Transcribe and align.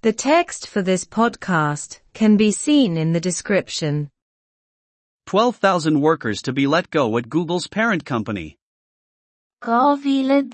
The 0.00 0.12
text 0.12 0.68
for 0.68 0.80
this 0.80 1.04
podcast 1.04 1.98
can 2.14 2.36
be 2.36 2.52
seen 2.52 2.96
in 2.96 3.12
the 3.12 3.20
description. 3.20 4.10
12,000 5.26 6.00
workers 6.00 6.40
to 6.42 6.52
be 6.52 6.68
let 6.68 6.88
go 6.90 7.16
at 7.18 7.28
Google's 7.28 7.66
parent 7.66 8.04
company. 8.04 8.56
Gábhíle 9.60 10.52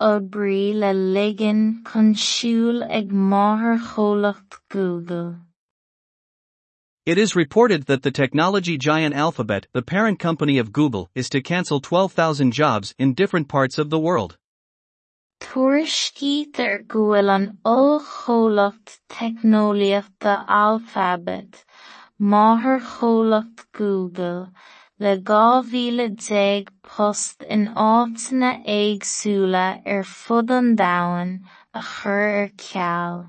oibre 0.00 0.72
le 0.72 0.94
ligean 0.94 1.84
chun 1.84 2.14
siúl 2.14 2.86
ag 2.88 3.10
máthair 3.10 3.80
chomhlacht 3.80 4.60
Google. 4.70 5.40
It 7.04 7.18
is 7.18 7.34
reported 7.34 7.86
that 7.86 8.02
the 8.02 8.12
technology 8.12 8.78
giant 8.78 9.16
Alphabet, 9.16 9.66
the 9.72 9.82
parent 9.82 10.20
company 10.20 10.58
of 10.58 10.72
Google, 10.72 11.10
is 11.16 11.28
to 11.30 11.40
cancel 11.40 11.80
12,000 11.80 12.52
jobs 12.52 12.94
in 13.00 13.14
different 13.14 13.48
parts 13.48 13.78
of 13.78 13.90
the 13.90 13.98
world. 13.98 14.38
Tuairiscítear 15.44 16.86
go 16.88 17.00
bhfuil 17.10 17.30
an 17.34 17.44
ollchomhlacht 17.72 18.94
teicneolaíochta 19.14 20.34
Alphabet 20.48 21.64
máthair 22.20 22.80
chomhlacht 22.92 23.66
Google 23.72 24.48
le 24.98 25.12
dhá 25.18 25.62
mhíle 25.70 26.08
déag 26.16 26.72
post 26.82 27.42
in 27.42 27.66
áiteanna 27.86 28.52
éagsúla 28.76 29.66
ar 29.84 29.98
er 29.98 30.02
fud 30.04 30.50
an 30.58 30.74
domhain 30.80 31.32
a 31.74 31.82
chur 31.82 32.22
ar 32.22 32.44
er 32.44 32.50
ceall. 32.64 33.28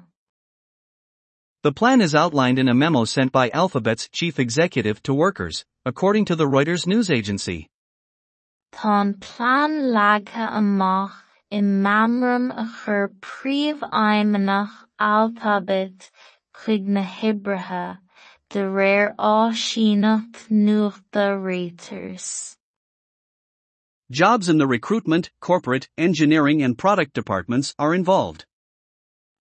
The 1.63 1.73
plan 1.73 1.99
is 1.99 2.15
outlined 2.15 2.59
in 2.59 2.69
a 2.69 2.73
memo 2.73 3.03
sent 3.03 3.33
by 3.33 3.49
Alphabet's 3.49 4.07
chief 4.07 4.39
executive 4.39 5.03
to 5.03 5.13
workers, 5.13 5.65
according 5.85 6.23
to 6.25 6.35
the 6.35 6.47
Reuters 6.47 6.87
news 6.87 7.11
agency. 7.11 7.67
Tá 8.71 9.01
an 9.01 9.15
plán 9.15 9.91
leagadh 9.91 10.53
amach 10.63 11.26
i 11.49 11.59
meamram 11.61 12.51
a 12.51 12.65
chur 12.77 13.07
príomhaidhmeannach 13.21 14.71
Alphabet 14.99 16.11
chuig 16.53 16.85
na 16.85 17.03
hoibrithe 17.03 17.99
de 18.49 18.59
réir 18.59 19.15
áisiúnacht 19.15 20.49
nuachta 20.49 21.25
Reuters. 21.41 22.57
Jobs 24.11 24.49
in 24.49 24.57
the 24.57 24.67
recruitment, 24.67 25.31
corporate, 25.39 25.87
engineering 25.97 26.61
and 26.61 26.77
product 26.77 27.13
departments 27.13 27.73
are 27.79 27.93
involved. 27.93 28.45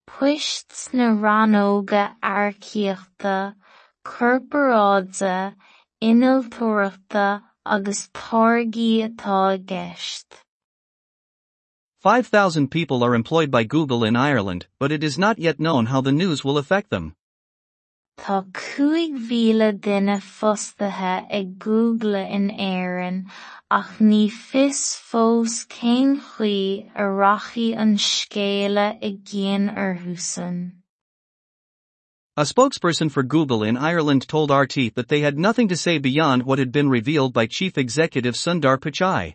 Poist 0.06 0.94
na 0.94 1.10
ranóga 1.10 2.14
airciachta, 2.22 3.56
corporáide, 4.04 5.54
innealtóireachta 6.00 7.42
agus 7.64 8.08
táirgí 8.14 9.02
atá. 9.02 9.58
5,000 12.06 12.70
people 12.70 13.02
are 13.02 13.16
employed 13.16 13.50
by 13.50 13.64
Google 13.64 14.04
in 14.04 14.14
Ireland, 14.14 14.68
but 14.78 14.92
it 14.92 15.02
is 15.02 15.18
not 15.18 15.40
yet 15.40 15.58
known 15.58 15.86
how 15.86 16.00
the 16.00 16.12
news 16.12 16.44
will 16.44 16.56
affect 16.56 16.88
them. 16.88 17.16
Tá 18.16 18.46
cúig 18.52 19.10
mhíle 19.28 19.80
duine 19.80 20.20
fostaithe 20.22 21.26
ag 21.28 21.58
Google 21.58 22.14
in 22.14 22.50
Éireann 22.50 23.26
ach 23.68 23.98
ní 23.98 24.30
fios 24.30 24.94
fós 25.08 25.66
cén 25.66 26.20
chuí 26.20 26.88
a 26.94 27.02
rachaí 27.02 27.74
an 27.76 27.96
scéala 27.96 28.86
i 29.02 29.10
gcéan 29.24 29.66
orthusain. 29.76 30.74
A 32.36 32.42
spokesperson 32.42 33.10
for 33.10 33.24
Google 33.24 33.64
in 33.64 33.76
Ireland 33.76 34.28
told 34.28 34.50
RTE 34.50 34.94
that 34.94 35.08
they 35.08 35.22
had 35.22 35.36
nothing 35.36 35.66
to 35.66 35.76
say 35.76 35.98
beyond 35.98 36.44
what 36.44 36.60
had 36.60 36.70
been 36.70 36.88
revealed 36.88 37.32
by 37.32 37.48
Chief 37.48 37.76
Executive 37.76 38.36
Sundar 38.36 38.78
Pichai. 38.78 39.34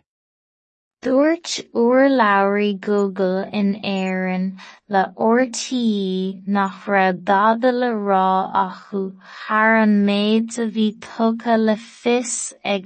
Dúirt 1.02 1.66
urlabhraí 1.74 2.78
Google 2.78 3.40
in 3.52 3.80
Éireann 3.82 4.56
le 4.88 5.12
RTE 5.18 6.46
nach 6.46 6.84
raibh 6.86 7.24
dada 7.24 7.72
le 7.72 7.88
rá 7.88 8.52
acu 8.54 9.18
thar 9.48 9.78
an 9.78 10.06
méid 10.06 10.56
a 10.58 10.66
bhí 10.70 10.96
tugadh 11.00 11.58
le 11.58 11.74
fios 11.74 12.52
ag 12.64 12.84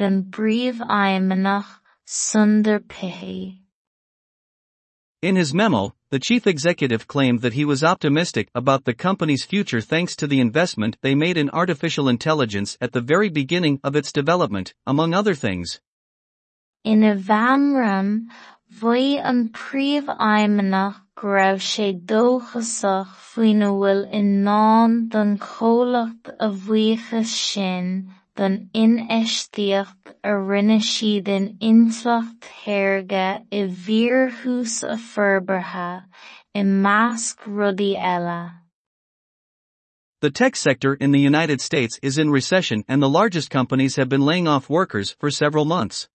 Sundar 2.07 2.80
Pichai. 2.80 3.58
In 5.20 5.36
his 5.36 5.52
memo, 5.52 5.95
the 6.08 6.18
chief 6.18 6.46
executive 6.46 7.07
claimed 7.07 7.42
that 7.42 7.52
he 7.52 7.67
was 7.67 7.85
optimistic 7.85 8.48
about 8.55 8.86
the 8.86 8.95
company's 8.95 9.45
future 9.45 9.83
thanks 9.83 10.17
to 10.17 10.27
the 10.27 10.41
investment 10.41 10.96
they 11.02 11.14
made 11.14 11.36
in 11.36 11.51
artificial 11.51 12.08
intelligence 12.08 12.79
at 12.80 12.92
the 12.92 13.02
very 13.02 13.29
beginning 13.29 13.79
of 13.85 13.95
its 13.95 14.11
development, 14.11 14.73
among 14.86 15.12
other 15.12 15.35
things. 15.35 15.80
Ina 16.86 17.17
bhfeamraim, 17.17 18.11
bhaí 18.80 19.20
an 19.30 19.48
príomhaidhmeannach 19.48 21.01
go 21.20 21.29
raibh 21.35 21.64
sé 21.67 21.86
dóchasach 22.11 23.14
faoina 23.30 23.70
bhfuil 23.79 24.02
in 24.19 24.47
ann 24.55 24.95
don 25.14 25.33
chomhlacht 25.47 26.30
a 26.47 26.48
bhuíochas 26.67 27.33
sin 27.39 27.91
don 28.36 28.57
ineisteacht 28.83 30.14
a 30.23 30.35
rinne 30.51 30.79
siad 30.91 31.29
in 31.36 31.47
intleacht 31.70 32.48
thairge 32.61 33.27
i 33.61 33.63
bhfíorthús 33.85 34.77
a 34.95 34.97
forbartha 35.11 35.91
i 36.55 36.63
measc 36.63 37.48
rudaí 37.61 37.92
eile. 38.14 38.41
The 40.20 40.30
tech 40.30 40.55
sector 40.55 40.95
in 40.95 41.11
the 41.13 41.27
United 41.30 41.61
States 41.61 41.98
is 42.03 42.18
in 42.18 42.30
recession 42.30 42.85
and 42.86 43.03
the 43.03 43.17
largest 43.20 43.51
companies 43.51 43.97
have 43.97 44.08
been 44.08 44.29
laying 44.33 44.47
off 44.47 44.70
workers 44.70 45.17
for 45.18 45.30
several 45.30 45.64
months. 45.64 46.08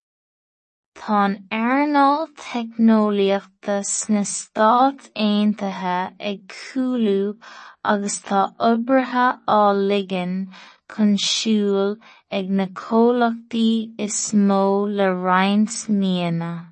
Tá 0.95 1.37
airneall 1.49 2.27
teicneolaíochta 2.35 3.83
sna 3.83 4.23
Stáit 4.23 5.09
Aontaithe 5.15 6.13
ag 6.19 6.47
cúlú 6.47 7.37
agus 7.83 8.19
tá 8.21 8.53
oibrithe 8.59 9.39
á 9.47 9.73
ligean 9.73 10.49
chun 10.91 11.15
siúl 11.17 11.97
ag 12.29 12.49
na 12.49 12.65
comhlachtaí 12.67 13.93
is 13.97 14.33
mó 14.33 14.85
le 14.85 15.07
roinnt. 15.07 16.67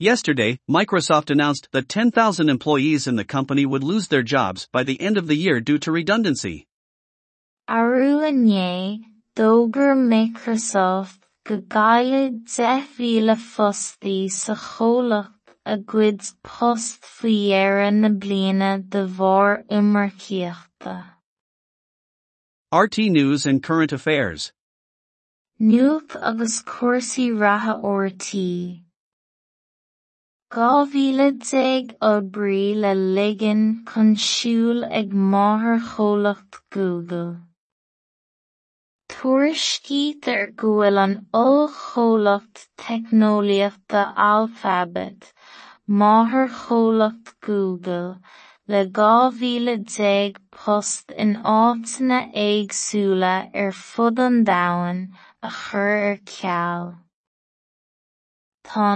Yesterday, 0.00 0.58
Microsoft 0.68 1.30
announced 1.30 1.68
that 1.72 1.88
10,000 1.88 2.48
employees 2.48 3.06
in 3.06 3.16
the 3.16 3.24
company 3.24 3.66
would 3.66 3.82
lose 3.84 4.08
their 4.08 4.22
jobs 4.22 4.68
by 4.72 4.82
the 4.82 5.00
end 5.00 5.16
of 5.16 5.26
the 5.26 5.36
year 5.36 5.60
due 5.60 5.78
to 5.78 5.92
redundancy. 5.92 6.66
Inné, 7.68 9.00
Microsoft 9.36 11.27
go 11.48 11.56
gcaithfidh 11.74 12.40
deich 12.54 12.88
mhíle 12.94 13.34
fostaí 13.42 14.16
sa 14.32 14.54
chomhlacht 14.62 15.52
a 15.74 15.76
gcuid 15.92 16.26
post 16.48 17.06
faoi 17.12 17.86
na 18.00 18.10
bliana 18.24 18.72
de 18.96 19.04
bharr 19.20 19.54
imircíochta. 19.78 20.96
RTE 22.82 23.08
News 23.16 23.46
and 23.46 23.62
Current 23.62 23.92
Affairs. 23.92 24.52
Nuacht 25.70 26.18
agus 26.32 26.60
cuasaí 26.74 27.26
ratha 27.44 27.78
mhíle 30.92 31.28
déag 31.48 31.96
oibre 32.12 32.62
le 32.84 32.94
ligean 33.16 33.66
chun 33.86 34.16
ag 35.00 35.20
máthair 35.34 35.80
chomhlacht 35.92 36.64
Google. 36.70 37.38
Tuairiscítear 39.12 40.42
go 40.62 40.70
bhfuil 40.78 40.98
an 41.02 41.14
ollchomhlacht 41.38 42.64
teicneolaíochta 42.82 44.02
Alphabet. 44.24 45.32
Máthair 46.00 46.50
chomhlacht 46.56 47.32
Google. 47.40 48.18
Le 48.72 48.82
dhá 48.98 49.12
mhíle 49.36 49.74
déag 49.92 50.36
post 50.56 51.14
in 51.24 51.32
áiteanna 51.52 52.18
éagsúla 52.44 53.30
ar 53.36 53.68
er 53.68 53.76
fud 53.78 54.20
an 54.24 54.36
domhain 54.50 55.00
a 55.42 55.52
chur 55.60 55.86
er 55.92 56.08
ar 56.10 56.18
ceall. 56.32 56.90
Tá 58.70 58.90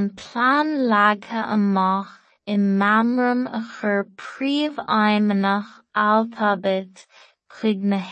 an 0.45 0.75
leagadh 0.93 1.53
amach 1.57 2.13
i 2.47 2.59
meamram 2.83 3.47
a 3.61 3.63
chur 3.71 4.05
príomhaidhmeannach 4.25 5.73
Alphabet 5.95 7.07
chuig 7.57 7.89
na 7.95 8.03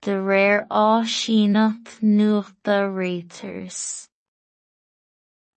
de 0.00 0.14
réir 0.28 0.66
áisiúnacht 0.70 1.98
nuachta 2.00 2.76
Reuters. 2.98 4.08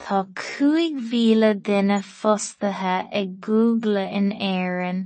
Tá 0.01 0.25
cúig 0.33 0.93
mhíle 1.09 1.49
duine 1.61 1.99
fostaithe 2.01 2.93
ag 3.21 3.41
Google 3.41 4.05
in 4.19 4.31
Éireann 4.31 5.01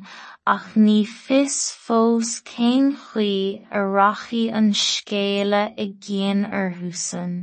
ach 0.46 0.68
ní 0.76 1.00
fios 1.08 1.58
fós 1.86 2.30
cén 2.50 2.94
chuí 3.06 3.66
a 3.72 3.82
rachaí 3.96 4.44
an 4.60 4.70
scéala 4.84 5.64
i 5.86 5.88
gcéan 6.06 6.46
orthusain. 6.62 7.34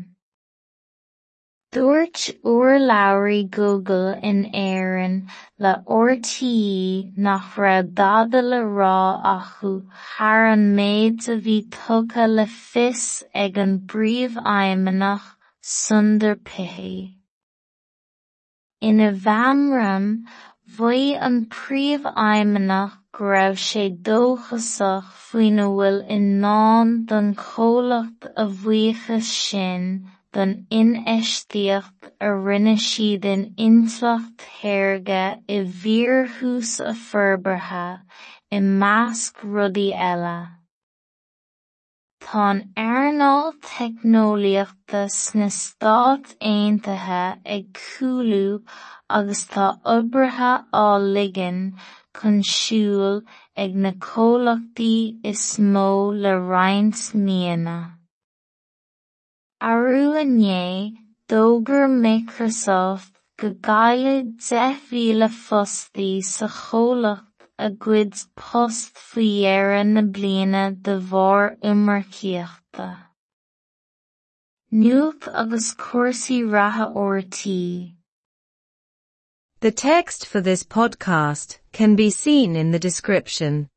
Dúirt 1.73 2.23
urlabhraí 2.55 3.43
Google 3.59 4.19
in 4.31 4.41
Éireann 4.63 5.29
le 5.59 5.75
RTE 5.87 7.13
nach 7.17 7.55
raibh 7.57 7.95
dada 7.95 8.43
le 8.43 8.65
rá 8.81 9.21
acu 9.37 9.75
thar 10.09 10.47
an 10.55 10.67
méid 10.81 11.29
a 11.29 11.37
bhí 11.47 11.61
tugadh 11.79 12.37
le 12.41 12.47
fios 12.47 13.07
ag 13.35 13.59
an 13.59 13.81
bPríomhaidhmeannach 13.87 15.33
Sundar 15.63 16.37
Pichai. 16.37 17.20
Ina 18.89 19.07
bhfeidhmeann, 19.13 20.05
bhaí 20.77 21.01
an 21.27 21.35
príomhaidhmeannach 21.55 22.93
go 23.17 23.25
raibh 23.33 23.59
dóchasach 24.09 25.11
faoina 25.25 25.67
bhfuil 25.73 25.99
in 26.17 26.45
ann 26.53 26.95
don 27.11 27.29
chomhlacht 27.43 28.29
a 28.45 28.47
bhuíochas 28.63 29.29
sin 29.41 29.85
don 30.33 30.55
inéisteacht 30.79 32.09
a 32.29 32.31
rinne 32.47 32.77
siad 32.87 33.29
in 33.35 33.43
intleacht 33.67 34.47
i 35.57 35.61
a 36.93 36.95
forbartha 37.03 37.87
i 38.51 38.63
measc 38.85 39.45
rudaí. 39.59 39.91
Tá 42.25 42.47
airneall 42.77 43.55
teicneolaíochta 43.67 45.01
sna 45.11 45.49
Stát 45.59 46.35
Aontaithe 46.51 47.23
ag 47.55 47.65
cúlú 47.79 48.63
agus 49.19 49.43
tá 49.53 49.67
oibrithe 49.95 50.53
á 50.83 50.87
ligean 51.15 51.59
chun 52.17 52.37
siúl 52.51 53.17
ag 53.65 53.75
na 53.85 53.93
comhlachtaí 54.07 54.99
is 55.33 55.45
mó 55.73 55.89
le 56.25 56.35
Microsoft 62.05 63.13
go 63.41 63.51
gcaithfidh 63.67 64.31
deich 64.51 64.87
mhíle 64.93 65.29
fostaí 65.41 66.13
sa 66.35 66.49
a 67.67 67.71
gcuid 67.71 68.15
post 68.37 68.95
faoi 68.95 69.85
na 69.85 70.03
de 70.71 70.95
bharr 71.11 71.57
imircíochta. 71.71 72.89
Nuacht 74.73 75.29
agus 75.35 75.75
cúrsaí 75.75 76.39
ratha 76.51 76.87
RTE. 76.95 77.95
The 79.61 79.71
text 79.71 80.25
for 80.27 80.41
this 80.41 80.63
podcast 80.65 81.59
can 81.73 81.97
be 81.97 82.09
seen 82.09 82.57
in 82.57 82.71
the 82.71 82.79
description. 82.79 83.69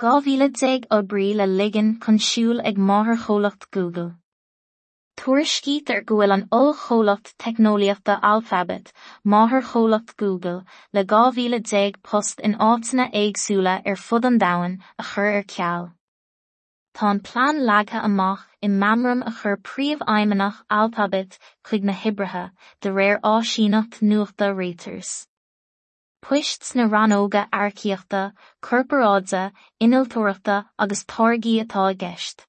Dhá 0.00 0.22
mhíle 0.22 0.48
déag 0.60 0.86
oibrií 0.96 1.34
le 1.34 1.46
ligean 1.46 1.98
chun 2.00 2.18
siúl 2.18 2.60
ag 2.64 2.76
máthair 2.76 3.18
Tuairiscíit 5.18 5.90
ar 5.90 6.02
go 6.08 6.16
bhfuil 6.18 6.32
an 6.32 6.42
oll 6.56 6.68
cholacht 6.80 7.30
teicneolaíochta 7.42 8.14
Alphabet, 8.28 8.92
máthair 9.32 9.64
cholacht 9.70 10.16
Google, 10.16 10.64
le 10.92 11.02
2010 11.12 11.96
post 12.10 12.38
in 12.48 12.54
áitina 12.66 13.06
éagsúla 13.20 13.74
ar 13.84 13.98
fud 14.02 14.28
an 14.28 14.38
dahain 14.42 14.76
a 14.96 15.06
chur 15.08 15.30
ar 15.38 15.46
ceall. 15.54 15.88
Tá 16.94 17.10
an 17.10 17.22
plán 17.28 17.58
leatha 17.70 18.04
amach 18.08 18.44
i 18.62 18.70
mamram 18.82 19.24
a 19.26 19.32
chur 19.40 19.56
príomh 19.70 20.06
aimimenach 20.14 20.62
Alphabet 20.80 21.38
chuig 21.64 21.82
na 21.90 21.98
hibrithe 22.04 22.44
de 22.80 22.94
réir 22.98 23.18
áisínacht 23.32 24.00
nuachta 24.12 24.52
réiters. 24.60 25.12
Puists 26.22 26.76
na 26.76 26.86
ranóga 26.94 27.48
airciíochta, 27.50 28.22
corparáidsa, 28.62 29.50
iniltóireachta 29.80 30.60
agus 30.78 31.04
tágaí 31.04 31.58
atá 31.64 31.88
gceist. 32.04 32.47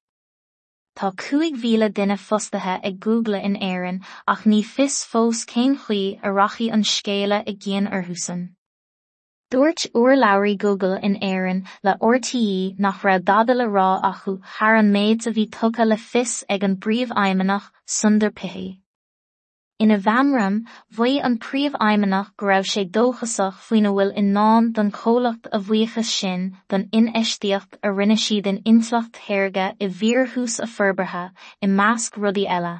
Tá 1.00 1.08
cúig 1.16 1.54
mhíle 1.56 1.88
duine 1.96 2.16
fostaithe 2.20 2.72
ag 2.84 2.96
Google 3.00 3.38
in 3.48 3.54
Éireann 3.56 4.00
ach 4.28 4.42
ní 4.44 4.58
fios 4.70 4.96
fós 5.12 5.46
cén 5.52 5.78
chuí 5.84 6.20
a 6.22 6.28
rachaí 6.38 6.66
an 6.76 6.82
scéala 6.90 7.38
i 7.52 7.54
gcéan 7.62 7.88
orthusan. 7.98 8.42
Dúirt 9.50 9.86
urlabhraí 9.94 10.58
Google 10.58 10.98
in 11.02 11.16
Éireann 11.30 11.64
le 11.82 11.96
RTE 12.02 12.78
nach 12.78 13.00
raibh 13.00 13.24
dada 13.24 13.54
le 13.54 13.64
rá 13.78 13.88
acu 14.10 14.36
thar 14.58 14.76
an 14.76 14.92
méid 14.92 15.26
a 15.26 15.32
bhí 15.38 15.48
tugadh 15.48 15.88
le 15.88 15.96
fios 15.96 16.44
ag 16.50 16.68
an 16.68 16.76
bPríomhaidhmeannach 16.76 17.72
Sundar 17.86 18.30
Pichai. 18.30 18.79
Ina 19.82 19.96
bheamram, 19.96 20.56
mhaí 20.96 21.12
an 21.26 21.38
príomhaimimneach 21.42 22.32
go 22.36 22.48
raibh 22.48 22.66
sé 22.70 22.82
dóchasach 22.96 23.60
faoin 23.68 23.86
bhfuil 23.88 24.10
in 24.22 24.26
náin 24.34 24.66
don 24.78 24.90
cholacht 24.96 25.48
a 25.58 25.60
bhuíochas 25.68 26.10
sin 26.16 26.42
don 26.68 26.84
inistíocht 26.98 27.78
a 27.82 27.92
rinne 28.00 28.16
siad 28.24 28.50
an 28.52 28.58
inslacht 28.72 29.16
théirge 29.20 29.70
i 29.86 29.88
bhíorthús 30.02 30.58
a 30.66 30.68
forbartha 30.74 31.24
i 31.62 31.70
measc 31.78 32.20
rudaí 32.24 32.44
eile. 32.58 32.74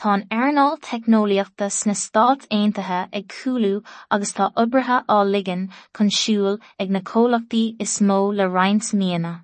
Tá 0.00 0.14
an 0.14 0.24
airnáil 0.38 0.80
technoliaachtas 0.88 1.84
na 1.84 1.98
Stát 2.04 2.48
Aontaithe 2.48 3.02
ag 3.20 3.28
coolú 3.36 3.74
agus 4.10 4.32
tá 4.40 4.50
ubrathe 4.64 4.98
á 5.04 5.18
ligan 5.34 5.70
chun 5.92 6.16
siúil 6.22 6.60
ag 6.80 6.90
na 6.90 7.00
cólachtaí 7.12 7.64
is 7.78 7.98
mó 8.00 8.20
le 8.34 8.48
reinint 8.56 8.94
mianana. 8.94 9.34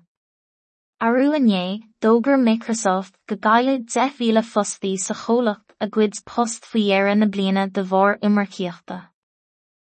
Arú 0.99 1.29
ané, 1.37 1.65
dógur 2.01 2.41
Microsoft 2.41 3.13
go 3.27 3.35
gaiad 3.35 3.85
10,000 3.85 4.41
fustí 4.53 4.97
sa 4.97 5.13
cholacht 5.13 5.68
a 5.81 5.87
gcuid 5.87 6.19
post 6.25 6.65
faoi 6.69 6.83
dheireadh 6.89 7.19
na 7.19 7.27
bliana 7.33 7.63
de 7.71 7.83
bharr 7.91 8.19
imircíochta. 8.29 8.97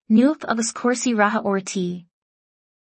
Nuacht 0.09 0.43
agus 0.51 0.73
cúrsaí 0.79 1.15
ratha 1.17 1.39
RTE. 1.55 2.08